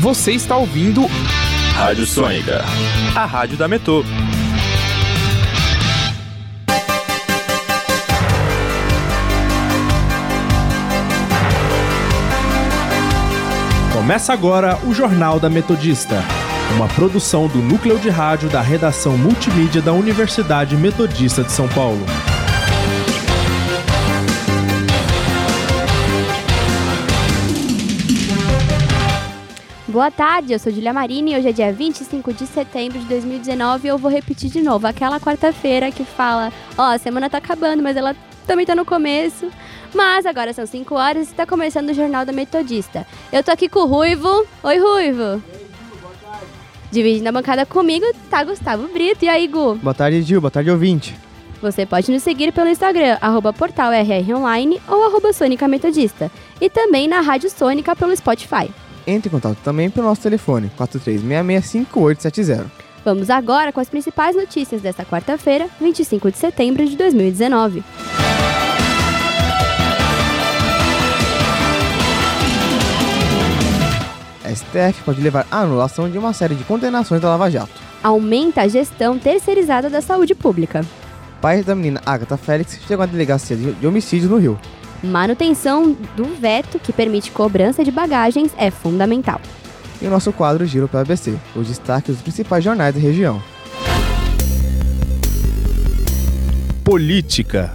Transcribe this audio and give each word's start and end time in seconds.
Você 0.00 0.32
está 0.32 0.56
ouvindo 0.56 1.06
Rádio 1.74 2.06
Sônica, 2.06 2.64
a 3.14 3.26
rádio 3.26 3.58
da 3.58 3.68
Metô. 3.68 4.02
Começa 13.92 14.32
agora 14.32 14.78
o 14.86 14.94
Jornal 14.94 15.38
da 15.38 15.50
Metodista, 15.50 16.24
uma 16.76 16.88
produção 16.88 17.46
do 17.46 17.58
núcleo 17.58 17.98
de 17.98 18.08
rádio 18.08 18.48
da 18.48 18.62
redação 18.62 19.18
multimídia 19.18 19.82
da 19.82 19.92
Universidade 19.92 20.78
Metodista 20.78 21.44
de 21.44 21.52
São 21.52 21.68
Paulo. 21.68 22.06
Boa 29.90 30.08
tarde, 30.08 30.52
eu 30.52 30.58
sou 30.60 30.72
Julia 30.72 30.92
Marini 30.92 31.32
e 31.32 31.36
hoje 31.36 31.48
é 31.48 31.52
dia 31.52 31.72
25 31.72 32.32
de 32.32 32.46
setembro 32.46 32.96
de 32.96 33.06
2019 33.06 33.88
e 33.88 33.90
eu 33.90 33.98
vou 33.98 34.08
repetir 34.08 34.48
de 34.48 34.62
novo 34.62 34.86
aquela 34.86 35.18
quarta-feira 35.18 35.90
que 35.90 36.04
fala, 36.04 36.52
ó, 36.78 36.92
a 36.92 36.98
semana 36.98 37.28
tá 37.28 37.38
acabando, 37.38 37.82
mas 37.82 37.96
ela 37.96 38.14
também 38.46 38.64
tá 38.64 38.72
no 38.72 38.84
começo. 38.84 39.50
Mas 39.92 40.26
agora 40.26 40.52
são 40.52 40.64
5 40.64 40.94
horas 40.94 41.26
e 41.26 41.30
está 41.32 41.44
começando 41.44 41.88
o 41.88 41.94
Jornal 41.94 42.24
da 42.24 42.32
Metodista. 42.32 43.04
Eu 43.32 43.42
tô 43.42 43.50
aqui 43.50 43.68
com 43.68 43.80
o 43.80 43.86
Ruivo. 43.86 44.46
Oi, 44.62 44.78
Ruivo. 44.78 45.42
Dividindo 46.92 47.28
a 47.28 47.32
bancada 47.32 47.66
comigo 47.66 48.06
tá 48.30 48.44
Gustavo 48.44 48.86
Brito. 48.92 49.24
E 49.24 49.28
aí, 49.28 49.48
Gu? 49.48 49.74
Boa 49.74 49.94
tarde, 49.94 50.22
Gil. 50.22 50.40
Boa 50.40 50.52
tarde, 50.52 50.70
ouvinte. 50.70 51.16
Você 51.60 51.84
pode 51.84 52.12
nos 52.12 52.22
seguir 52.22 52.52
pelo 52.52 52.70
Instagram, 52.70 53.18
arroba 53.20 53.52
portal 53.52 53.92
RR 53.92 54.34
Online 54.36 54.80
ou 54.86 55.04
arroba 55.04 55.32
Sônica 55.32 55.66
Metodista. 55.66 56.30
E 56.60 56.70
também 56.70 57.08
na 57.08 57.20
Rádio 57.20 57.50
Sônica 57.50 57.96
pelo 57.96 58.16
Spotify. 58.16 58.70
Entre 59.06 59.28
em 59.28 59.32
contato 59.32 59.58
também 59.62 59.90
pelo 59.90 60.06
nosso 60.06 60.22
telefone, 60.22 60.70
43665870. 60.78 62.66
Vamos 63.04 63.30
agora 63.30 63.72
com 63.72 63.80
as 63.80 63.88
principais 63.88 64.36
notícias 64.36 64.82
desta 64.82 65.04
quarta-feira, 65.04 65.68
25 65.80 66.30
de 66.30 66.36
setembro 66.36 66.86
de 66.86 66.96
2019. 66.96 67.82
STF 74.54 75.02
pode 75.04 75.20
levar 75.20 75.46
à 75.50 75.60
anulação 75.60 76.10
de 76.10 76.18
uma 76.18 76.32
série 76.32 76.54
de 76.54 76.64
condenações 76.64 77.20
da 77.20 77.28
Lava 77.28 77.50
Jato. 77.50 77.72
Aumenta 78.02 78.62
a 78.62 78.68
gestão 78.68 79.18
terceirizada 79.18 79.88
da 79.88 80.00
saúde 80.00 80.34
pública. 80.34 80.84
Pai 81.40 81.62
da 81.62 81.74
menina 81.74 82.02
Agatha 82.04 82.36
Félix 82.36 82.78
chegou 82.86 83.02
à 83.02 83.06
delegacia 83.06 83.56
de 83.56 83.86
homicídios 83.86 84.30
no 84.30 84.38
Rio. 84.38 84.58
Manutenção 85.02 85.96
do 86.14 86.24
veto 86.24 86.78
que 86.78 86.92
permite 86.92 87.30
cobrança 87.30 87.82
de 87.82 87.90
bagagens 87.90 88.52
é 88.58 88.70
fundamental. 88.70 89.40
E 90.00 90.06
o 90.06 90.10
nosso 90.10 90.30
quadro 90.30 90.66
Giro 90.66 90.88
pela 90.88 91.02
ABC, 91.02 91.34
os 91.56 91.68
destaques 91.68 92.14
dos 92.14 92.22
principais 92.22 92.62
jornais 92.62 92.94
da 92.94 93.00
região. 93.00 93.42
Política. 96.84 97.72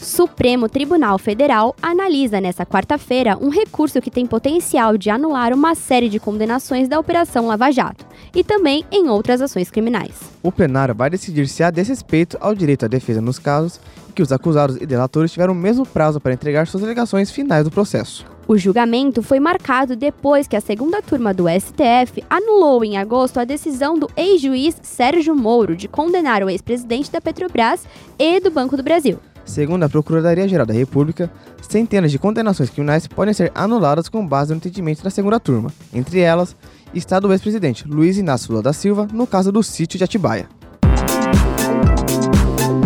Supremo 0.00 0.68
Tribunal 0.68 1.18
Federal 1.18 1.74
analisa 1.82 2.40
nesta 2.40 2.64
quarta-feira 2.64 3.36
um 3.40 3.50
recurso 3.50 4.00
que 4.00 4.10
tem 4.10 4.26
potencial 4.26 4.96
de 4.96 5.10
anular 5.10 5.52
uma 5.52 5.74
série 5.74 6.08
de 6.08 6.18
condenações 6.18 6.88
da 6.88 6.98
Operação 6.98 7.46
Lava 7.46 7.70
Jato 7.70 8.09
e 8.34 8.44
também 8.44 8.84
em 8.90 9.08
outras 9.08 9.40
ações 9.40 9.70
criminais. 9.70 10.12
O 10.42 10.52
plenário 10.52 10.94
vai 10.94 11.10
decidir 11.10 11.48
se 11.48 11.62
há 11.62 11.70
desrespeito 11.70 12.36
ao 12.40 12.54
direito 12.54 12.84
à 12.84 12.88
defesa 12.88 13.20
nos 13.20 13.38
casos 13.38 13.80
em 14.08 14.12
que 14.12 14.22
os 14.22 14.32
acusados 14.32 14.76
e 14.76 14.86
delatores 14.86 15.32
tiveram 15.32 15.52
o 15.52 15.56
mesmo 15.56 15.86
prazo 15.86 16.20
para 16.20 16.32
entregar 16.32 16.66
suas 16.66 16.82
alegações 16.82 17.30
finais 17.30 17.64
do 17.64 17.70
processo. 17.70 18.24
O 18.48 18.58
julgamento 18.58 19.22
foi 19.22 19.38
marcado 19.38 19.94
depois 19.94 20.48
que 20.48 20.56
a 20.56 20.60
segunda 20.60 21.00
turma 21.00 21.32
do 21.32 21.44
STF 21.48 22.24
anulou 22.28 22.84
em 22.84 22.98
agosto 22.98 23.38
a 23.38 23.44
decisão 23.44 23.96
do 23.96 24.10
ex-juiz 24.16 24.76
Sérgio 24.82 25.36
Moro 25.36 25.76
de 25.76 25.86
condenar 25.86 26.42
o 26.42 26.50
ex-presidente 26.50 27.12
da 27.12 27.20
Petrobras 27.20 27.86
e 28.18 28.40
do 28.40 28.50
Banco 28.50 28.76
do 28.76 28.82
Brasil. 28.82 29.20
Segundo 29.44 29.84
a 29.84 29.88
Procuradoria-Geral 29.88 30.66
da 30.66 30.74
República, 30.74 31.30
centenas 31.62 32.10
de 32.10 32.18
condenações 32.18 32.70
criminais 32.70 33.06
podem 33.06 33.32
ser 33.32 33.52
anuladas 33.54 34.08
com 34.08 34.26
base 34.26 34.50
no 34.50 34.56
entendimento 34.56 35.02
da 35.02 35.10
segunda 35.10 35.38
turma. 35.38 35.72
Entre 35.92 36.18
elas, 36.20 36.56
está 36.98 37.20
do 37.20 37.32
ex-presidente 37.32 37.86
Luiz 37.86 38.18
Inácio 38.18 38.50
Lula 38.50 38.62
da 38.62 38.72
Silva, 38.72 39.06
no 39.12 39.26
caso 39.26 39.52
do 39.52 39.62
sítio 39.62 39.98
de 39.98 40.04
Atibaia. 40.04 40.48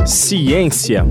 Ciência. 0.06 1.06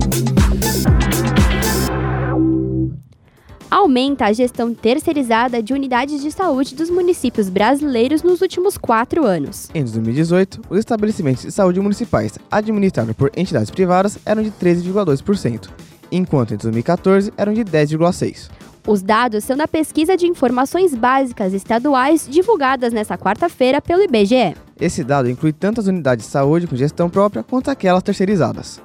aumenta 3.74 4.26
a 4.26 4.32
gestão 4.32 4.72
terceirizada 4.72 5.60
de 5.60 5.74
unidades 5.74 6.22
de 6.22 6.30
saúde 6.30 6.76
dos 6.76 6.88
municípios 6.88 7.48
brasileiros 7.48 8.22
nos 8.22 8.40
últimos 8.40 8.78
quatro 8.78 9.26
anos. 9.26 9.68
Em 9.74 9.82
2018, 9.82 10.62
os 10.70 10.78
estabelecimentos 10.78 11.42
de 11.42 11.50
saúde 11.50 11.80
municipais 11.80 12.38
administrados 12.50 13.14
por 13.16 13.32
entidades 13.36 13.70
privadas 13.70 14.16
eram 14.24 14.44
de 14.44 14.52
13,2%, 14.52 15.68
enquanto 16.12 16.54
em 16.54 16.56
2014 16.56 17.32
eram 17.36 17.52
de 17.52 17.64
10,6%. 17.64 18.48
Os 18.86 19.02
dados 19.02 19.44
são 19.44 19.56
da 19.56 19.66
pesquisa 19.66 20.16
de 20.16 20.26
informações 20.26 20.94
básicas 20.94 21.54
estaduais 21.54 22.28
divulgadas 22.28 22.92
nesta 22.92 23.16
quarta-feira 23.16 23.80
pelo 23.80 24.02
IBGE. 24.02 24.54
Esse 24.78 25.02
dado 25.02 25.30
inclui 25.30 25.52
tanto 25.52 25.80
as 25.80 25.86
unidades 25.86 26.26
de 26.26 26.30
saúde 26.30 26.66
com 26.66 26.76
gestão 26.76 27.08
própria 27.08 27.42
quanto 27.42 27.70
aquelas 27.70 28.02
terceirizadas. 28.02 28.82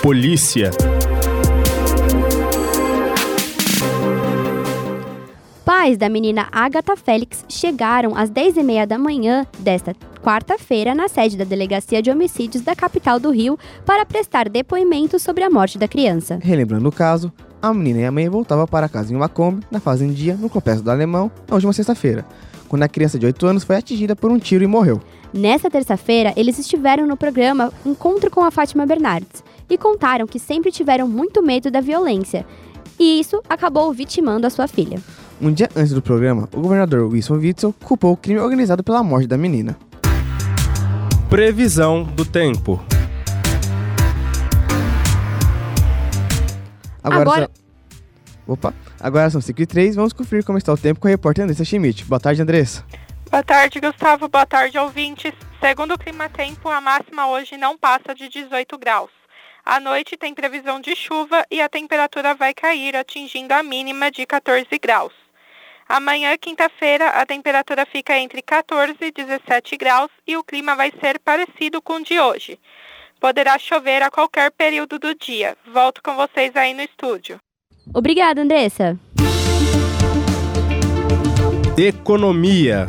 Polícia. 0.00 0.70
pais 5.68 5.98
da 5.98 6.08
menina 6.08 6.48
Agatha 6.50 6.96
Félix 6.96 7.44
chegaram 7.48 8.16
às 8.16 8.30
10h30 8.30 8.86
da 8.86 8.98
manhã 8.98 9.46
desta 9.58 9.94
quarta-feira 10.22 10.94
na 10.94 11.08
sede 11.08 11.36
da 11.36 11.44
Delegacia 11.44 12.02
de 12.02 12.10
Homicídios 12.10 12.62
da 12.62 12.74
capital 12.74 13.18
do 13.18 13.30
Rio 13.30 13.58
para 13.84 14.04
prestar 14.04 14.48
depoimento 14.48 15.18
sobre 15.18 15.44
a 15.44 15.50
morte 15.50 15.78
da 15.78 15.88
criança. 15.88 16.38
Relembrando 16.42 16.88
o 16.88 16.92
caso, 16.92 17.32
a 17.60 17.72
menina 17.72 18.00
e 18.00 18.04
a 18.04 18.12
mãe 18.12 18.28
voltavam 18.28 18.66
para 18.66 18.88
casa 18.88 19.12
em 19.12 19.16
uma 19.16 19.28
Kombi, 19.28 19.64
na 19.70 19.80
fazendinha, 19.80 20.36
no 20.36 20.48
complexo 20.48 20.82
do 20.82 20.90
Alemão, 20.90 21.30
na 21.48 21.54
última 21.54 21.72
sexta-feira, 21.72 22.24
quando 22.68 22.82
a 22.82 22.88
criança 22.88 23.18
de 23.18 23.26
8 23.26 23.46
anos 23.46 23.64
foi 23.64 23.76
atingida 23.76 24.14
por 24.14 24.30
um 24.30 24.38
tiro 24.38 24.62
e 24.62 24.66
morreu. 24.66 25.00
Nessa 25.32 25.70
terça-feira, 25.70 26.32
eles 26.36 26.58
estiveram 26.58 27.06
no 27.06 27.16
programa 27.16 27.72
Encontro 27.84 28.30
com 28.30 28.42
a 28.42 28.50
Fátima 28.50 28.86
Bernardes 28.86 29.42
e 29.68 29.76
contaram 29.76 30.26
que 30.26 30.38
sempre 30.38 30.70
tiveram 30.70 31.08
muito 31.08 31.42
medo 31.42 31.70
da 31.70 31.80
violência, 31.80 32.46
e 32.98 33.20
isso 33.20 33.40
acabou 33.48 33.92
vitimando 33.92 34.46
a 34.46 34.50
sua 34.50 34.66
filha. 34.66 34.98
Um 35.40 35.52
dia 35.52 35.68
antes 35.76 35.92
do 35.92 36.02
programa, 36.02 36.48
o 36.52 36.60
governador 36.60 37.08
Wilson 37.08 37.34
Witzel 37.34 37.74
culpou 37.84 38.12
o 38.12 38.16
crime 38.16 38.40
organizado 38.40 38.82
pela 38.82 39.04
morte 39.04 39.28
da 39.28 39.38
menina. 39.38 39.76
Previsão 41.28 42.04
do 42.04 42.24
tempo. 42.24 42.82
Agora, 47.02 47.20
Agora- 47.22 47.50
São... 47.54 47.68
Opa, 48.54 48.72
agora 48.98 49.28
são 49.28 49.42
5 49.42 49.60
e 49.60 49.66
3 49.66 49.94
vamos 49.94 50.14
conferir 50.14 50.42
como 50.42 50.56
está 50.56 50.72
o 50.72 50.76
tempo 50.78 51.00
com 51.00 51.06
a 51.06 51.10
repórter 51.10 51.44
Andressa 51.44 51.66
Schmidt. 51.66 52.04
Boa 52.06 52.18
tarde, 52.18 52.40
Andressa. 52.40 52.82
Boa 53.30 53.42
tarde, 53.42 53.78
Gustavo. 53.78 54.26
Boa 54.26 54.46
tarde, 54.46 54.78
ouvintes. 54.78 55.32
Segundo 55.60 55.92
o 55.92 55.98
Clima 55.98 56.30
Tempo, 56.30 56.70
a 56.70 56.80
máxima 56.80 57.28
hoje 57.28 57.58
não 57.58 57.76
passa 57.76 58.14
de 58.14 58.26
18 58.30 58.78
graus. 58.78 59.10
À 59.66 59.78
noite 59.78 60.16
tem 60.16 60.32
previsão 60.34 60.80
de 60.80 60.96
chuva 60.96 61.44
e 61.50 61.60
a 61.60 61.68
temperatura 61.68 62.34
vai 62.34 62.54
cair, 62.54 62.96
atingindo 62.96 63.52
a 63.52 63.62
mínima 63.62 64.10
de 64.10 64.24
14 64.24 64.66
graus. 64.82 65.12
Amanhã, 65.88 66.36
quinta-feira, 66.36 67.08
a 67.08 67.24
temperatura 67.24 67.86
fica 67.86 68.18
entre 68.18 68.42
14 68.42 68.96
e 69.00 69.10
17 69.10 69.76
graus 69.78 70.10
e 70.26 70.36
o 70.36 70.44
clima 70.44 70.76
vai 70.76 70.92
ser 71.00 71.18
parecido 71.18 71.80
com 71.80 71.94
o 71.94 72.04
de 72.04 72.20
hoje. 72.20 72.58
Poderá 73.18 73.58
chover 73.58 74.02
a 74.02 74.10
qualquer 74.10 74.50
período 74.50 74.98
do 74.98 75.14
dia. 75.14 75.56
Volto 75.72 76.02
com 76.02 76.14
vocês 76.14 76.54
aí 76.54 76.74
no 76.74 76.82
estúdio. 76.82 77.40
Obrigada, 77.94 78.42
Andressa. 78.42 78.98
Economia. 81.78 82.86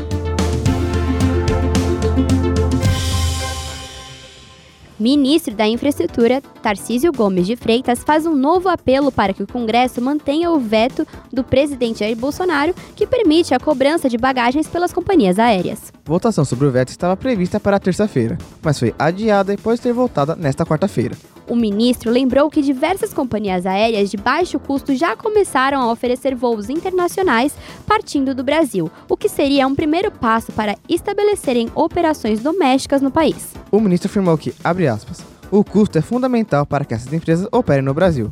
Ministro 5.00 5.56
da 5.56 5.66
Infraestrutura, 5.66 6.42
Tarcísio 6.62 7.14
Gomes 7.14 7.48
de 7.48 7.56
Freitas, 7.56 8.04
faz 8.04 8.26
um 8.26 8.36
novo 8.36 8.68
apelo 8.68 9.12
para 9.12 9.34
que 9.34 9.42
o 9.42 9.48
Congresso 9.48 10.02
mantenha 10.02 10.52
o 10.52 10.60
veto 10.60 11.08
do 11.32 11.42
presidente 11.42 12.00
Jair 12.00 12.18
Bolsonaro, 12.18 12.76
que 12.98 13.08
permite 13.08 13.54
a 13.54 13.60
cobrança 13.60 14.10
de 14.10 14.18
bagagens 14.18 14.68
pelas 14.68 14.92
companhias 14.92 15.40
aéreas. 15.40 15.94
Votação 16.04 16.44
sobre 16.44 16.68
o 16.68 16.72
veto 16.72 16.90
estava 16.90 17.16
prevista 17.16 17.60
para 17.60 17.80
terça-feira, 17.80 18.38
mas 18.62 18.78
foi 18.78 18.94
adiada 19.00 19.56
depois 19.56 19.80
de 19.80 19.84
ter 19.84 19.94
voltada 19.94 20.36
nesta 20.36 20.66
quarta-feira. 20.66 21.16
O 21.50 21.56
ministro 21.56 22.12
lembrou 22.12 22.48
que 22.48 22.62
diversas 22.62 23.12
companhias 23.12 23.66
aéreas 23.66 24.12
de 24.12 24.18
baixo 24.18 24.60
custo 24.60 24.94
já 24.94 25.16
começaram 25.16 25.82
a 25.82 25.92
oferecer 25.92 26.36
voos 26.36 26.70
internacionais 26.70 27.56
partindo 27.88 28.36
do 28.36 28.44
Brasil, 28.44 28.92
o 29.10 29.18
que 29.18 29.28
seria 29.28 29.66
um 29.66 29.74
primeiro 29.74 30.12
passo 30.12 30.52
para 30.52 30.76
estabelecerem 30.88 31.68
operações 31.74 32.40
domésticas 32.42 33.02
no 33.02 33.10
país. 33.10 33.54
O 33.72 33.80
ministro 33.80 34.08
afirmou 34.08 34.38
que, 34.38 34.54
abre 34.64 34.88
aspas, 34.88 35.26
o 35.50 35.64
custo 35.64 35.98
é 35.98 36.02
fundamental 36.02 36.68
para 36.68 36.86
que 36.86 36.94
essas 36.94 37.12
empresas 37.12 37.48
operem 37.52 37.82
no 37.82 37.96
Brasil. 37.96 38.32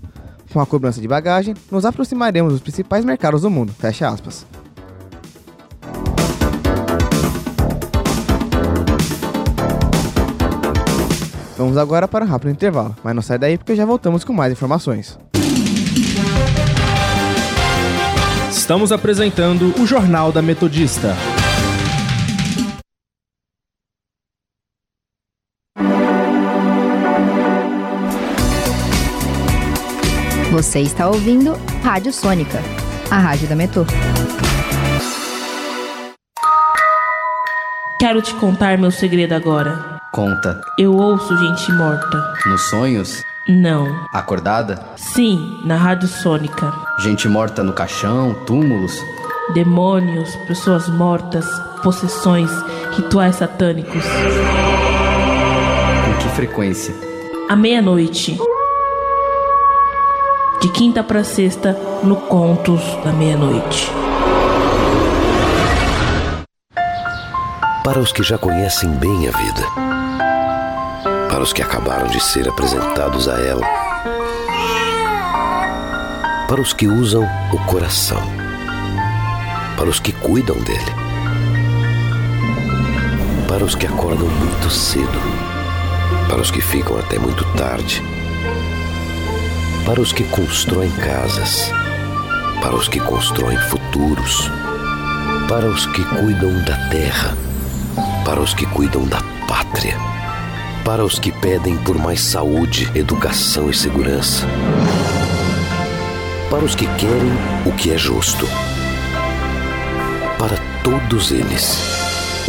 Com 0.54 0.60
a 0.60 0.66
cobrança 0.68 1.02
de 1.02 1.08
bagagem, 1.08 1.56
nos 1.72 1.86
aproximaremos 1.86 2.54
dos 2.54 2.62
principais 2.62 3.04
mercados 3.04 3.42
do 3.42 3.50
mundo. 3.50 3.74
Fecha 3.74 4.08
aspas. 4.08 4.46
Vamos 11.58 11.76
agora 11.76 12.08
para 12.08 12.24
um 12.24 12.28
rápido 12.28 12.52
intervalo, 12.52 12.96
mas 13.04 13.16
não 13.16 13.22
sai 13.22 13.40
daí 13.40 13.58
porque 13.58 13.76
já 13.76 13.84
voltamos 13.84 14.24
com 14.24 14.32
mais 14.32 14.52
informações. 14.52 15.18
Estamos 18.52 18.92
apresentando 18.92 19.74
o 19.82 19.88
Jornal 19.88 20.32
da 20.32 20.42
Metodista. 20.42 21.16
Você 30.52 30.80
está 30.80 31.08
ouvindo 31.08 31.54
Rádio 31.84 32.12
Sônica, 32.14 32.60
a 33.10 33.18
rádio 33.18 33.48
da 33.48 33.56
Metô. 33.56 33.86
Quero 38.00 38.22
te 38.22 38.34
contar 38.36 38.78
meu 38.78 38.92
segredo 38.92 39.34
agora. 39.34 39.97
Conta. 40.12 40.60
Eu 40.78 40.96
ouço 40.96 41.36
gente 41.38 41.72
morta. 41.74 42.34
Nos 42.46 42.70
sonhos? 42.70 43.22
Não. 43.48 43.88
Acordada? 44.14 44.80
Sim, 44.96 45.62
na 45.64 45.76
Rádio 45.76 46.08
Sônica. 46.08 46.74
Gente 47.00 47.28
morta 47.28 47.64
no 47.64 47.74
caixão, 47.74 48.34
túmulos? 48.46 48.94
Demônios, 49.54 50.36
pessoas 50.48 50.90
mortas, 50.90 51.46
possessões, 51.84 52.50
rituais 52.96 53.36
satânicos. 53.36 54.04
Com 56.06 56.18
que 56.22 56.30
frequência? 56.36 56.94
À 57.50 57.56
meia-noite. 57.56 58.38
De 60.62 60.70
quinta 60.70 61.04
para 61.04 61.24
sexta, 61.24 61.78
no 62.04 62.16
Contos 62.16 62.82
da 63.04 63.14
Meia-Noite. 63.14 64.07
Para 67.88 68.02
os 68.02 68.12
que 68.12 68.22
já 68.22 68.38
conhecem 68.38 68.90
bem 68.96 69.30
a 69.30 69.32
vida, 69.32 69.66
para 71.30 71.42
os 71.42 71.54
que 71.54 71.62
acabaram 71.62 72.08
de 72.08 72.20
ser 72.20 72.46
apresentados 72.46 73.30
a 73.30 73.40
ela, 73.40 73.66
para 76.50 76.60
os 76.60 76.74
que 76.74 76.86
usam 76.86 77.24
o 77.54 77.58
coração, 77.60 78.22
para 79.78 79.88
os 79.88 80.02
que 80.02 80.12
cuidam 80.12 80.58
dele, 80.64 80.92
para 83.48 83.64
os 83.64 83.74
que 83.74 83.88
acordam 83.88 84.28
muito 84.28 84.70
cedo, 84.70 85.22
para 86.28 86.42
os 86.42 86.52
que 86.52 86.60
ficam 86.60 87.00
até 87.00 87.18
muito 87.18 87.46
tarde, 87.54 88.04
para 89.86 90.02
os 90.02 90.12
que 90.12 90.26
constroem 90.26 90.92
casas, 90.92 91.72
para 92.62 92.76
os 92.76 92.90
que 92.90 93.00
constroem 93.00 93.58
futuros, 93.58 94.52
para 95.48 95.66
os 95.68 95.86
que 95.86 96.04
cuidam 96.04 96.52
da 96.66 96.76
terra, 96.90 97.47
para 98.28 98.42
os 98.42 98.54
que 98.54 98.66
cuidam 98.66 99.06
da 99.06 99.22
pátria, 99.48 99.98
para 100.84 101.06
os 101.06 101.18
que 101.18 101.32
pedem 101.32 101.78
por 101.78 101.98
mais 101.98 102.20
saúde, 102.20 102.92
educação 102.94 103.70
e 103.70 103.74
segurança, 103.74 104.46
para 106.50 106.66
os 106.66 106.76
que 106.76 106.86
querem 106.96 107.32
o 107.66 107.72
que 107.72 107.94
é 107.94 107.98
justo. 107.98 108.46
Para 110.38 110.58
todos 110.84 111.32
eles, 111.32 111.80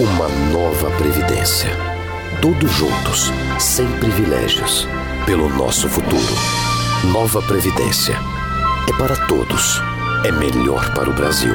uma 0.01 0.29
nova 0.53 0.91
previdência. 0.97 1.71
Todos 2.43 2.73
juntos, 2.73 3.33
sem 3.61 3.87
privilégios, 3.99 4.89
pelo 5.27 5.49
nosso 5.49 5.89
futuro. 5.89 6.35
Nova 7.13 7.41
Previdência. 7.43 8.19
É 8.89 8.93
para 8.99 9.15
todos. 9.29 9.81
É 10.25 10.33
melhor 10.33 10.93
para 10.93 11.09
o 11.09 11.15
Brasil. 11.15 11.55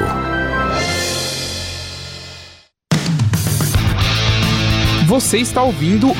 Você 5.06 5.38
está 5.38 5.62
ouvindo 5.62 6.12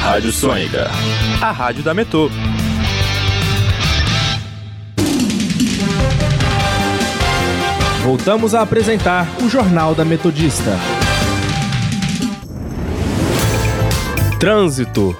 Rádio 0.00 0.32
Sônica. 0.32 0.90
a 1.42 1.50
rádio 1.50 1.82
da 1.82 1.92
Metô. 1.92 2.30
Voltamos 8.02 8.54
a 8.54 8.62
apresentar 8.62 9.26
o 9.42 9.48
Jornal 9.48 9.94
da 9.94 10.04
Metodista. 10.04 10.78
Trânsito. 14.40 15.16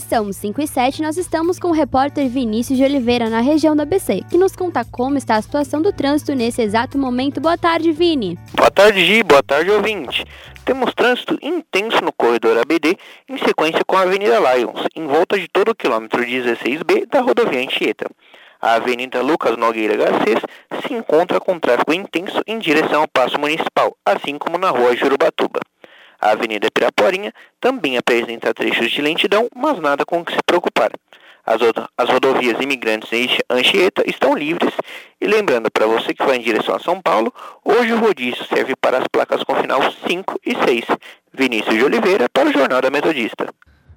São 0.00 0.30
5 0.30 0.60
e 0.60 0.66
7 0.66 1.02
nós 1.02 1.16
estamos 1.16 1.58
com 1.58 1.68
o 1.68 1.72
repórter 1.72 2.28
Vinícius 2.28 2.78
de 2.78 2.84
Oliveira 2.84 3.30
na 3.30 3.40
região 3.40 3.74
da 3.74 3.84
BC, 3.84 4.24
que 4.30 4.36
nos 4.36 4.54
conta 4.54 4.84
como 4.84 5.16
está 5.16 5.36
a 5.36 5.42
situação 5.42 5.80
do 5.80 5.92
trânsito 5.92 6.34
nesse 6.34 6.60
exato 6.60 6.98
momento. 6.98 7.40
Boa 7.40 7.56
tarde, 7.56 7.92
Vini. 7.92 8.38
Boa 8.54 8.70
tarde, 8.70 9.04
Gi. 9.04 9.22
Boa 9.22 9.42
tarde, 9.42 9.70
ouvinte. 9.70 10.24
Temos 10.64 10.92
trânsito 10.94 11.38
intenso 11.40 12.02
no 12.02 12.12
corredor 12.12 12.58
ABD, 12.58 12.98
em 13.28 13.38
sequência 13.38 13.80
com 13.86 13.96
a 13.96 14.02
Avenida 14.02 14.38
Lions, 14.38 14.86
em 14.94 15.06
volta 15.06 15.38
de 15.38 15.48
todo 15.48 15.70
o 15.70 15.74
quilômetro 15.74 16.22
16B 16.22 17.08
da 17.08 17.20
rodovia 17.20 17.60
Anchieta. 17.60 18.06
A 18.60 18.74
Avenida 18.74 19.22
Lucas 19.22 19.56
Nogueira 19.56 19.96
Garcês 19.96 20.40
se 20.86 20.92
encontra 20.92 21.38
com 21.38 21.58
tráfego 21.58 21.94
intenso 21.94 22.42
em 22.46 22.58
direção 22.58 23.02
ao 23.02 23.08
Paço 23.08 23.38
Municipal, 23.38 23.96
assim 24.04 24.36
como 24.38 24.58
na 24.58 24.70
rua 24.70 24.96
Jurubatuba. 24.96 25.60
A 26.20 26.30
Avenida 26.30 26.68
Piraporinha 26.70 27.32
também 27.60 27.96
apresenta 27.96 28.54
trechos 28.54 28.90
de 28.90 29.02
lentidão, 29.02 29.48
mas 29.54 29.78
nada 29.78 30.04
com 30.04 30.20
o 30.20 30.24
que 30.24 30.32
se 30.32 30.38
preocupar. 30.44 30.90
As, 31.44 31.60
as 31.96 32.08
rodovias 32.10 32.60
imigrantes 32.60 33.12
em 33.12 33.28
Anchieta 33.48 34.02
estão 34.04 34.34
livres 34.34 34.74
e 35.20 35.26
lembrando 35.28 35.70
para 35.70 35.86
você 35.86 36.12
que 36.12 36.24
vai 36.24 36.36
em 36.36 36.42
direção 36.42 36.74
a 36.74 36.80
São 36.80 37.00
Paulo, 37.00 37.32
hoje 37.64 37.92
o 37.92 38.00
rodízio 38.00 38.44
serve 38.46 38.74
para 38.74 38.98
as 38.98 39.04
placas 39.06 39.44
com 39.44 39.54
final 39.54 39.80
5 40.06 40.40
e 40.44 40.56
6. 40.56 40.84
Vinícius 41.32 41.76
de 41.76 41.84
Oliveira 41.84 42.28
para 42.28 42.48
o 42.48 42.52
Jornal 42.52 42.82
da 42.82 42.90
Metodista. 42.90 43.46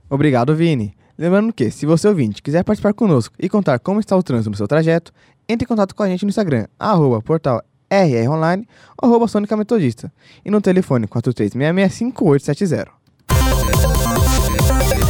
Obrigado, 0.10 0.56
Vini. 0.56 0.94
Lembrando 1.18 1.52
que, 1.52 1.72
se 1.72 1.86
você 1.86 2.08
ouvinte 2.08 2.42
quiser 2.42 2.64
participar 2.64 2.94
conosco 2.94 3.36
e 3.40 3.50
contar 3.50 3.80
como 3.80 4.00
está 4.00 4.16
o 4.16 4.24
trânsito 4.24 4.52
no 4.52 4.56
seu 4.56 4.68
trajeto, 4.68 5.12
entre 5.48 5.66
em 5.66 5.68
contato 5.68 5.96
com 5.96 6.04
a 6.04 6.08
gente 6.08 6.24
no 6.24 6.30
Instagram, 6.30 6.68
arroba 6.78 7.22
portal 7.22 7.62
rronline 7.90 8.68
ou 9.02 9.10
arroba 9.10 9.28
Sônica 9.28 9.56
Metodista 9.58 10.12
e 10.46 10.52
no 10.52 10.62
telefone 10.62 11.08
43665870. 11.08 12.88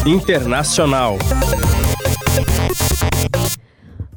Internacional. 0.06 1.18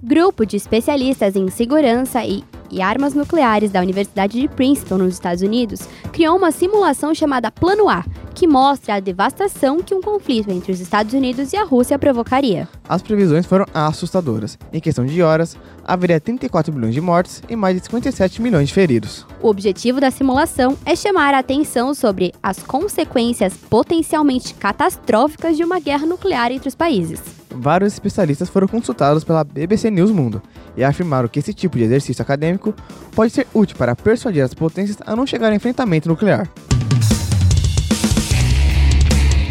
Grupo 0.02 0.45
de 0.45 0.57
especialistas 0.57 1.37
em 1.37 1.49
segurança 1.49 2.25
e, 2.25 2.45
e 2.73 2.81
armas 2.81 3.14
nucleares 3.14 3.71
da 3.71 3.81
Universidade 3.81 4.41
de 4.41 4.49
Princeton, 4.49 4.99
nos 4.99 5.14
Estados 5.14 5.43
Unidos, 5.43 5.81
criou 6.11 6.37
uma 6.37 6.50
simulação 6.50 7.14
chamada 7.14 7.50
Plano 7.50 7.88
A, 7.88 8.05
que 8.35 8.47
mostra 8.47 8.95
a 8.95 9.00
devastação 9.00 9.83
que 9.83 9.95
um 9.95 10.00
conflito 10.00 10.50
entre 10.50 10.73
os 10.73 10.81
Estados 10.81 11.12
Unidos 11.12 11.52
e 11.52 11.57
a 11.57 11.64
Rússia 11.64 11.99
provocaria. 11.99 12.67
As 12.88 13.02
previsões 13.02 13.47
foram 13.47 13.67
assustadoras. 13.75 14.59
Em 14.73 14.81
questão 14.81 15.05
de 15.05 15.23
horas, 15.23 15.57
haveria 15.85 16.19
34 16.19 16.73
milhões 16.73 16.95
de 16.95 17.00
mortes 17.00 17.43
e 17.49 17.55
mais 17.55 17.76
de 17.76 17.85
57 17.85 18.41
milhões 18.41 18.69
de 18.69 18.75
feridos. 18.75 19.26
O 19.43 19.49
objetivo 19.49 20.00
da 20.00 20.11
simulação 20.11 20.76
é 20.87 20.97
chamar 20.97 21.35
a 21.35 21.38
atenção 21.38 21.95
sobre 21.95 22.33
as 22.43 22.59
consequências 22.59 23.55
potencialmente 23.55 24.55
catastróficas 24.55 25.57
de 25.57 25.62
uma 25.62 25.79
guerra 25.79 26.07
nuclear 26.07 26.50
entre 26.50 26.69
os 26.69 26.75
países. 26.75 27.41
Vários 27.54 27.92
especialistas 27.92 28.49
foram 28.49 28.66
consultados 28.66 29.25
pela 29.25 29.44
BBC 29.44 29.90
News 29.90 30.11
Mundo 30.11 30.42
e 30.76 30.82
afirmaram 30.82 31.28
que 31.28 31.38
esse 31.38 31.52
tipo 31.52 31.76
de 31.76 31.85
exercício 31.85 32.23
acadêmico 32.23 32.75
pode 33.14 33.32
ser 33.32 33.47
útil 33.54 33.76
para 33.76 33.94
persuadir 33.94 34.42
as 34.42 34.54
potências 34.54 34.97
a 35.04 35.14
não 35.14 35.26
chegar 35.26 35.52
a 35.52 35.54
enfrentamento 35.54 36.09
nuclear. 36.09 36.49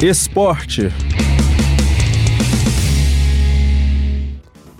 Esporte. 0.02 0.92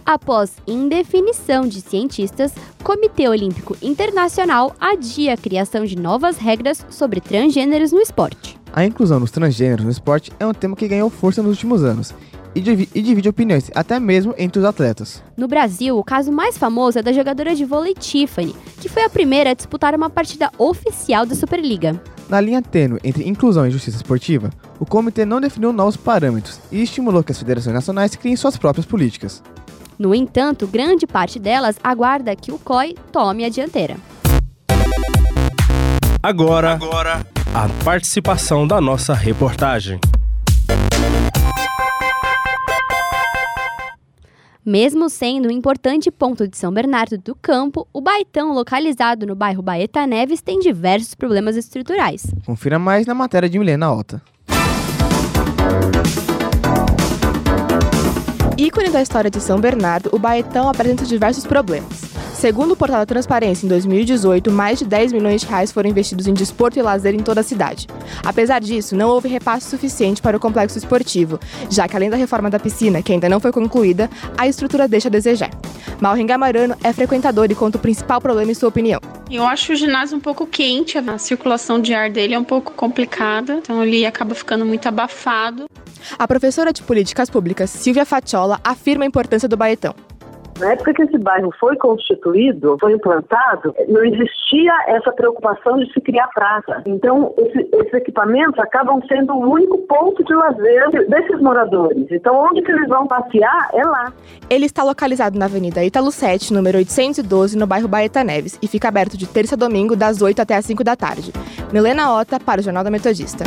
Após 0.04 0.54
indefinição 0.68 1.68
de 1.68 1.80
cientistas, 1.80 2.54
o 2.80 2.84
Comitê 2.84 3.30
Olímpico 3.30 3.78
Internacional 3.82 4.76
adia 4.80 5.36
a 5.36 5.38
criação 5.38 5.86
de 5.86 5.96
novas 5.96 6.38
regras 6.38 6.86
sobre 6.90 7.22
transgêneros 7.22 7.92
no 7.92 8.02
esporte. 8.02 8.60
A 8.74 8.84
inclusão 8.84 9.20
dos 9.20 9.32
transgêneros 9.32 9.86
no 9.86 9.92
esporte 9.92 10.32
é 10.40 10.46
um 10.46 10.54
tema 10.54 10.76
que 10.76 10.88
ganhou 10.88 11.10
força 11.10 11.44
nos 11.44 11.52
últimos 11.52 11.84
anos 11.84 12.14
e 12.54 12.62
divi- 12.62 12.90
e 12.94 13.02
divide 13.02 13.30
opiniões, 13.30 13.70
até 13.76 14.00
mesmo 14.00 14.34
entre 14.38 14.60
os 14.60 14.66
atletas. 14.66 15.24
No 15.38 15.48
Brasil, 15.48 15.98
o 15.98 16.04
caso 16.04 16.32
mais 16.32 16.58
famoso 16.58 17.00
é 17.00 17.02
da 17.02 17.14
jogadora 17.14 17.56
de 17.56 17.66
vôlei 17.66 17.94
Tiffany, 17.94 18.56
que 18.80 18.90
foi 18.90 19.04
a 19.04 19.10
primeira 19.10 19.52
a 19.52 19.54
disputar 19.54 19.96
uma 19.96 20.10
partida 20.10 20.50
oficial 20.58 21.26
da 21.26 21.36
Superliga. 21.36 22.02
Na 22.28 22.40
linha 22.40 22.62
tênue 22.62 23.00
entre 23.04 23.28
inclusão 23.28 23.68
e 23.68 23.72
justiça 23.72 23.98
esportiva, 23.98 24.50
o 24.80 24.86
comitê 24.86 25.26
não 25.26 25.42
definiu 25.42 25.74
novos 25.74 25.98
parâmetros 25.98 26.60
e 26.72 26.82
estimulou 26.82 27.24
que 27.24 27.32
as 27.32 27.40
federações 27.40 27.74
nacionais 27.74 28.16
criem 28.16 28.36
suas 28.36 28.58
próprias 28.58 28.86
políticas. 28.86 29.44
No 30.00 30.16
entanto, 30.16 30.66
grande 30.66 31.06
parte 31.06 31.38
delas 31.38 31.76
aguarda 31.84 32.36
que 32.36 32.52
o 32.52 32.58
COI 32.58 32.96
tome 33.12 33.46
a 33.46 33.50
dianteira. 33.50 33.98
Agora, 36.24 36.80
a 37.54 37.84
participação 37.84 38.66
da 38.66 38.80
nossa 38.80 39.14
reportagem. 39.14 40.00
Mesmo 44.64 45.10
sendo 45.10 45.48
um 45.48 45.52
importante 45.52 46.12
ponto 46.12 46.48
de 46.48 46.56
São 46.56 46.72
Bernardo 46.72 47.18
do 47.18 47.34
Campo, 47.34 47.88
o 47.92 48.00
Baitão, 48.00 48.54
localizado 48.54 49.26
no 49.26 49.36
bairro 49.36 49.64
Baeta 49.64 50.06
Neves, 50.06 50.40
tem 50.40 50.60
diversos 50.60 51.16
problemas 51.16 51.58
estruturais. 51.58 52.28
Confira 52.46 52.78
mais 52.78 53.08
na 53.08 53.16
matéria 53.16 53.50
de 53.50 53.58
Milena 53.58 53.92
Ota. 53.92 54.22
Ícone 58.56 58.92
da 58.92 59.02
história 59.02 59.32
de 59.32 59.42
São 59.42 59.60
Bernardo, 59.60 60.12
o 60.14 60.20
Baetão 60.20 60.70
apresenta 60.70 61.06
diversos 61.06 61.44
problemas. 61.44 62.11
Segundo 62.42 62.72
o 62.72 62.76
portal 62.76 63.02
da 63.02 63.06
Transparência, 63.06 63.68
em 63.68 63.70
2018, 63.70 64.52
mais 64.52 64.80
de 64.80 64.86
10 64.86 65.14
milhões 65.14 65.42
de 65.42 65.48
reais 65.48 65.72
foram 65.72 65.92
investidos 65.92 66.26
em 66.26 66.34
desporto 66.34 66.80
e 66.80 66.82
lazer 66.82 67.14
em 67.14 67.20
toda 67.20 67.42
a 67.42 67.44
cidade. 67.44 67.86
Apesar 68.26 68.60
disso, 68.60 68.96
não 68.96 69.10
houve 69.10 69.30
repasse 69.30 69.70
suficiente 69.70 70.24
para 70.24 70.36
o 70.36 70.40
complexo 70.40 70.76
esportivo, 70.76 71.40
já 71.70 71.88
que 71.88 71.96
além 71.96 72.10
da 72.10 72.18
reforma 72.18 72.50
da 72.50 72.58
piscina, 72.58 73.04
que 73.04 73.14
ainda 73.14 73.30
não 73.30 73.40
foi 73.40 73.52
concluída, 73.52 74.10
a 74.36 74.48
estrutura 74.48 74.88
deixa 74.88 75.08
a 75.08 75.12
desejar. 75.12 75.52
Malren 76.02 76.26
Gamarano 76.26 76.76
é 76.84 76.92
frequentador 76.92 77.46
e 77.52 77.54
conta 77.54 77.78
o 77.78 77.80
principal 77.80 78.20
problema 78.20 78.52
em 78.52 78.56
sua 78.56 78.70
opinião. 78.70 79.00
Eu 79.30 79.46
acho 79.46 79.74
o 79.74 79.76
ginásio 79.76 80.18
um 80.18 80.20
pouco 80.20 80.48
quente, 80.48 80.98
a 80.98 81.18
circulação 81.20 81.80
de 81.80 81.94
ar 81.94 82.10
dele 82.10 82.34
é 82.34 82.40
um 82.40 82.44
pouco 82.44 82.72
complicada, 82.72 83.54
então 83.62 83.84
ele 83.84 84.04
acaba 84.04 84.34
ficando 84.34 84.66
muito 84.66 84.88
abafado. 84.88 85.70
A 86.18 86.28
professora 86.28 86.74
de 86.74 86.82
políticas 86.82 87.30
públicas 87.30 87.70
Silvia 87.70 88.04
Fatiola 88.04 88.60
afirma 88.64 89.04
a 89.04 89.08
importância 89.08 89.48
do 89.48 89.56
Baetão. 89.56 89.94
Na 90.62 90.74
época 90.74 90.94
que 90.94 91.02
esse 91.02 91.18
bairro 91.18 91.52
foi 91.60 91.76
constituído, 91.76 92.78
foi 92.80 92.94
implantado, 92.94 93.74
não 93.88 94.06
existia 94.06 94.72
essa 94.86 95.12
preocupação 95.12 95.80
de 95.80 95.92
se 95.92 96.00
criar 96.00 96.28
praça. 96.28 96.84
Então, 96.86 97.34
esse, 97.36 97.68
esses 97.74 97.94
equipamentos 97.96 98.60
acabam 98.60 99.02
sendo 99.08 99.34
o 99.34 99.52
único 99.54 99.80
ponto 99.80 100.24
de 100.24 100.34
lazer 100.36 101.10
desses 101.10 101.42
moradores. 101.42 102.06
Então, 102.12 102.36
onde 102.36 102.62
que 102.62 102.72
eles 102.72 102.88
vão 102.88 103.08
passear 103.08 103.70
é 103.74 103.84
lá. 103.84 104.14
Ele 104.52 104.68
está 104.68 104.84
localizado 104.84 105.38
na 105.40 105.46
Avenida 105.46 105.84
Ítalo 105.84 106.12
7, 106.12 106.54
número 106.54 106.78
812, 106.78 107.58
no 107.58 107.66
bairro 107.66 107.88
Baeta 107.88 108.24
Neves, 108.24 108.60
e 108.62 108.68
fica 108.68 108.88
aberto 108.88 109.18
de 109.18 109.28
terça 109.28 109.56
a 109.56 109.58
domingo, 109.58 109.96
das 109.96 110.22
8 110.22 110.44
até 110.44 110.56
as 110.56 110.66
5 110.66 110.84
da 110.84 110.96
tarde. 110.96 111.34
Milena 111.74 112.14
Ota, 112.14 112.40
para 112.40 112.62
o 112.62 112.64
Jornal 112.64 112.84
da 112.84 112.92
Metodista. 112.92 113.44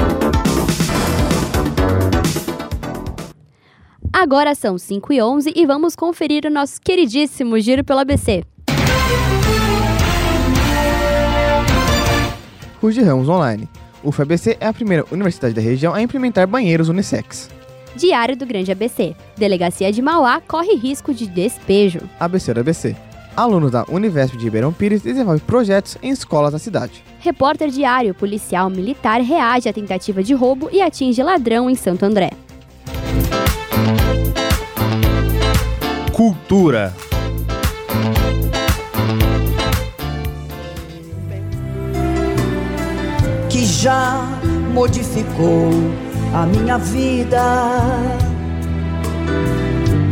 Agora 4.25 4.54
são 4.54 4.78
5 4.78 5.12
e 5.12 5.21
11 5.21 5.52
e 5.54 5.66
vamos 5.66 5.95
conferir 5.95 6.47
o 6.47 6.50
nosso 6.50 6.81
queridíssimo 6.81 7.61
Giro 7.61 7.85
pelo 7.85 8.00
ABC. 8.00 8.43
Ruge 12.81 13.02
Ramos 13.02 13.28
Online. 13.28 13.69
O 14.02 14.11
FABC 14.11 14.57
é 14.59 14.66
a 14.66 14.73
primeira 14.73 15.04
universidade 15.11 15.52
da 15.52 15.61
região 15.61 15.93
a 15.93 16.00
implementar 16.00 16.47
banheiros 16.47 16.88
unissex. 16.88 17.50
Diário 17.97 18.35
do 18.35 18.47
Grande 18.47 18.73
ABC. 18.73 19.14
Delegacia 19.37 19.93
de 19.93 20.00
Mauá 20.00 20.40
corre 20.40 20.75
risco 20.75 21.12
de 21.12 21.26
despejo. 21.26 22.00
ABC 22.19 22.54
do 22.54 22.61
ABC. 22.61 22.97
Alunos 23.37 23.73
da 23.73 23.85
Univesp 23.90 24.38
de 24.38 24.45
Ribeirão 24.45 24.73
Pires 24.73 25.02
desenvolvem 25.02 25.45
projetos 25.45 25.99
em 26.02 26.09
escolas 26.09 26.52
da 26.52 26.59
cidade. 26.59 27.04
Repórter 27.19 27.69
Diário 27.69 28.14
Policial 28.14 28.71
Militar 28.71 29.21
reage 29.21 29.69
à 29.69 29.73
tentativa 29.73 30.23
de 30.23 30.33
roubo 30.33 30.71
e 30.73 30.81
atinge 30.81 31.23
ladrão 31.23 31.69
em 31.69 31.75
Santo 31.75 32.07
André. 32.07 32.31
Cultura. 36.14 36.94
Que 43.50 43.64
já 43.64 44.25
modificou 44.73 45.71
a 46.33 46.47
minha 46.47 46.78
vida, 46.78 47.42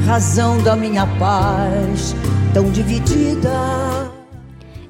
razão 0.04 0.60
da 0.64 0.74
minha 0.74 1.06
paz 1.20 2.16
tão 2.52 2.68
dividida. 2.72 3.48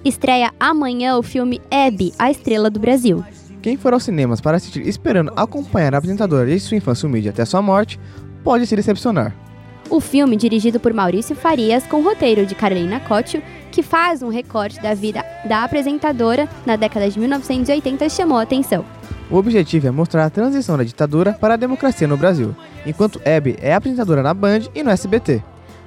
Estreia 0.02 0.50
amanhã 0.58 1.18
o 1.18 1.22
filme 1.22 1.60
Hebe, 1.70 2.14
a 2.18 2.30
estrela 2.30 2.70
do 2.70 2.80
Brasil. 2.80 3.22
Quem 3.60 3.76
for 3.76 3.92
aos 3.92 4.04
cinemas 4.04 4.40
para 4.40 4.56
assistir 4.56 4.88
esperando 4.88 5.30
acompanhar 5.36 5.94
a 5.94 5.98
apresentadora 5.98 6.46
desde 6.46 6.68
sua 6.68 6.78
infância 6.78 7.06
humilde 7.06 7.28
até 7.28 7.44
sua 7.44 7.60
morte, 7.60 8.00
pode 8.42 8.66
se 8.66 8.74
decepcionar. 8.74 9.51
O 9.92 10.00
filme, 10.00 10.38
dirigido 10.38 10.80
por 10.80 10.94
Maurício 10.94 11.36
Farias, 11.36 11.86
com 11.86 12.00
roteiro 12.00 12.46
de 12.46 12.54
Carolina 12.54 12.98
Cotio, 12.98 13.42
que 13.70 13.82
faz 13.82 14.22
um 14.22 14.30
recorte 14.30 14.80
da 14.80 14.94
vida 14.94 15.22
da 15.44 15.64
apresentadora 15.64 16.48
na 16.64 16.76
década 16.76 17.10
de 17.10 17.20
1980, 17.20 18.08
chamou 18.08 18.38
a 18.38 18.42
atenção. 18.42 18.86
O 19.30 19.36
objetivo 19.36 19.88
é 19.88 19.90
mostrar 19.90 20.24
a 20.24 20.30
transição 20.30 20.78
da 20.78 20.82
ditadura 20.82 21.34
para 21.34 21.52
a 21.52 21.56
democracia 21.58 22.08
no 22.08 22.16
Brasil, 22.16 22.56
enquanto 22.86 23.20
Hebe 23.22 23.58
é 23.60 23.74
apresentadora 23.74 24.22
na 24.22 24.32
Band 24.32 24.60
e 24.74 24.82
no 24.82 24.88
SBT. 24.88 25.42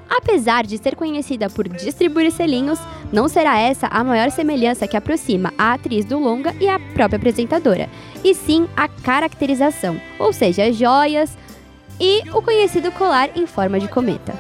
Apesar 0.08 0.68
de 0.68 0.78
ser 0.78 0.96
conhecida 0.96 1.50
por 1.50 1.68
distribuir 1.68 2.32
selinhos, 2.32 2.78
não 3.12 3.28
será 3.28 3.58
essa 3.58 3.88
a 3.88 4.04
maior 4.04 4.30
semelhança 4.30 4.88
que 4.88 4.96
aproxima 4.96 5.52
a 5.58 5.74
atriz 5.74 6.06
do 6.06 6.20
longa 6.20 6.54
e 6.62 6.70
a 6.70 6.80
própria 6.94 7.18
apresentadora, 7.18 7.90
e 8.24 8.36
sim 8.36 8.68
a 8.78 8.88
caracterização, 8.88 10.00
ou 10.20 10.32
seja, 10.32 10.72
joias 10.72 11.36
e 12.00 12.24
o 12.32 12.42
conhecido 12.42 12.92
colar 12.92 13.30
em 13.36 13.48
forma 13.48 13.80
de 13.80 13.88
cometa. 13.88 14.34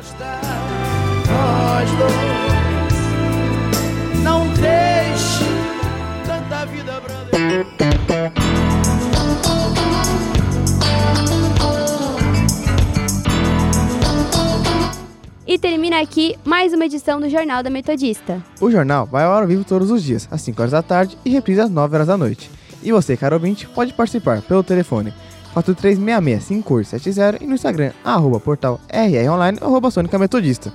E 15.47 15.59
termina 15.59 16.01
aqui 16.01 16.35
mais 16.43 16.73
uma 16.73 16.85
edição 16.85 17.19
do 17.19 17.29
Jornal 17.29 17.63
da 17.63 17.69
Metodista. 17.69 18.43
O 18.59 18.69
jornal 18.69 19.05
vai 19.05 19.23
ao 19.23 19.47
vivo 19.47 19.63
todos 19.63 19.89
os 19.89 20.03
dias, 20.03 20.27
às 20.29 20.41
5 20.41 20.61
horas 20.61 20.71
da 20.71 20.81
tarde 20.81 21.17
e 21.23 21.29
reprisa 21.29 21.63
às 21.63 21.69
9 21.69 21.95
horas 21.95 22.07
da 22.07 22.17
noite. 22.17 22.49
E 22.83 22.91
você, 22.91 23.15
caro 23.15 23.35
ouvinte, 23.35 23.67
pode 23.67 23.93
participar 23.93 24.41
pelo 24.41 24.63
telefone 24.63 25.13
4366-5870 25.55 27.41
e 27.41 27.47
no 27.47 27.55
Instagram, 27.55 27.91
arroba 28.03 28.39
portal 28.39 28.79
rronline, 28.91 29.57
arroba 29.61 29.89
Sônica 29.89 30.19
Metodista. 30.19 30.73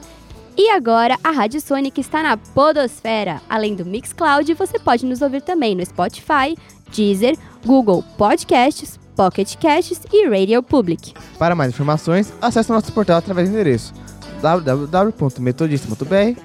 E 0.56 0.70
agora, 0.70 1.16
a 1.22 1.30
Rádio 1.30 1.60
Sônica 1.60 2.00
está 2.00 2.22
na 2.22 2.36
Podosfera. 2.36 3.40
Além 3.48 3.74
do 3.74 3.84
Mixcloud, 3.84 4.52
você 4.54 4.78
pode 4.78 5.06
nos 5.06 5.22
ouvir 5.22 5.42
também 5.42 5.74
no 5.74 5.84
Spotify, 5.84 6.56
Deezer, 6.94 7.36
Google 7.64 8.04
Podcasts, 8.18 8.98
Pocket 9.16 9.56
Casts 9.56 10.00
e 10.12 10.28
Radio 10.28 10.62
Public. 10.62 11.14
Para 11.38 11.54
mais 11.54 11.70
informações, 11.70 12.32
acesse 12.42 12.70
nosso 12.70 12.92
portal 12.92 13.18
através 13.18 13.48
do 13.48 13.54
endereço 13.54 13.94
www.metodista.br 14.40 16.40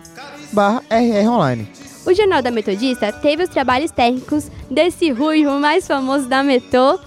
barra 0.54 0.84
rronline. 0.90 1.68
O 2.06 2.14
Jornal 2.14 2.42
da 2.42 2.52
Metodista 2.52 3.12
teve 3.12 3.44
os 3.44 3.50
trabalhos 3.50 3.92
técnicos 3.92 4.50
desse 4.70 5.12
ruivo 5.12 5.60
mais 5.60 5.88
famoso 5.88 6.28
da 6.28 6.44
Metô, 6.44 7.00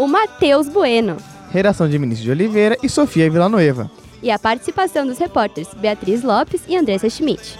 o 0.00 0.08
Matheus 0.08 0.66
Bueno. 0.66 1.18
Redação 1.50 1.86
de 1.86 1.98
Vinícius 1.98 2.24
de 2.24 2.30
Oliveira 2.30 2.74
e 2.82 2.88
Sofia 2.88 3.28
Villanueva. 3.28 3.90
E 4.22 4.30
a 4.30 4.38
participação 4.38 5.06
dos 5.06 5.18
repórteres 5.18 5.68
Beatriz 5.74 6.22
Lopes 6.22 6.62
e 6.66 6.74
Andressa 6.74 7.10
Schmidt. 7.10 7.58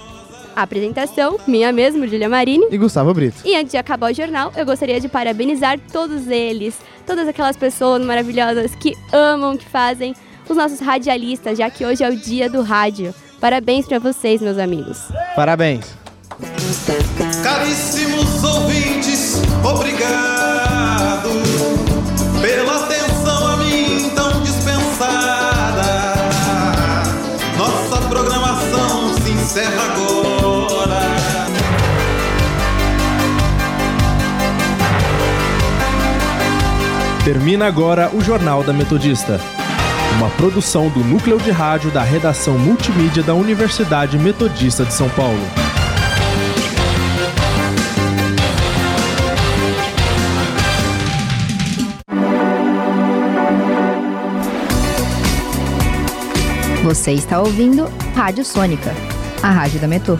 A 0.56 0.62
apresentação, 0.62 1.38
minha 1.46 1.70
mesmo, 1.70 2.06
Julia 2.08 2.30
Marini. 2.30 2.66
E 2.70 2.78
Gustavo 2.78 3.12
Brito. 3.12 3.42
E 3.44 3.54
antes 3.54 3.72
de 3.72 3.76
acabar 3.76 4.10
o 4.10 4.14
jornal, 4.14 4.50
eu 4.56 4.64
gostaria 4.64 4.98
de 4.98 5.06
parabenizar 5.06 5.78
todos 5.92 6.28
eles, 6.28 6.78
todas 7.06 7.28
aquelas 7.28 7.58
pessoas 7.58 8.02
maravilhosas 8.02 8.74
que 8.74 8.96
amam, 9.12 9.58
que 9.58 9.66
fazem 9.66 10.14
os 10.48 10.56
nossos 10.56 10.80
radialistas, 10.80 11.58
já 11.58 11.68
que 11.68 11.84
hoje 11.84 12.02
é 12.02 12.08
o 12.08 12.16
dia 12.16 12.48
do 12.48 12.62
rádio. 12.62 13.14
Parabéns 13.38 13.86
para 13.86 13.98
vocês, 13.98 14.40
meus 14.40 14.56
amigos. 14.56 14.98
Parabéns. 15.36 15.94
Caríssimos 17.42 18.42
ouvintes, 18.42 19.42
obrigado 19.62 20.50
pela 22.40 22.84
atenção 22.84 23.46
a 23.48 23.56
mim 23.58 24.10
tão 24.14 24.42
dispensada. 24.42 26.14
Nossa 27.56 28.08
programação 28.08 29.14
se 29.14 29.30
encerra 29.30 29.82
agora. 29.84 31.00
Termina 37.24 37.66
agora 37.66 38.10
o 38.14 38.20
Jornal 38.22 38.62
da 38.62 38.72
Metodista. 38.72 39.40
Uma 40.16 40.30
produção 40.30 40.88
do 40.88 41.00
núcleo 41.00 41.38
de 41.38 41.50
rádio 41.50 41.90
da 41.90 42.02
redação 42.02 42.58
multimídia 42.58 43.22
da 43.22 43.34
Universidade 43.34 44.18
Metodista 44.18 44.84
de 44.84 44.92
São 44.92 45.08
Paulo. 45.10 45.40
Você 56.82 57.12
está 57.12 57.38
ouvindo 57.38 57.90
Rádio 58.14 58.42
Sônica, 58.42 58.94
a 59.42 59.50
rádio 59.50 59.78
da 59.78 59.86
Metrô. 59.86 60.16